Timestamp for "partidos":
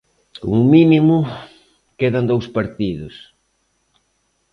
2.57-3.15